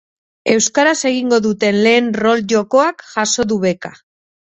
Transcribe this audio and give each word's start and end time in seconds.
Euskaraz 0.51 0.93
egingo 1.09 1.37
duten 1.45 1.77
lehen 1.87 2.07
rol 2.21 2.41
jokoak 2.53 3.05
jaso 3.17 3.47
du 3.53 3.59
beka. 3.67 3.93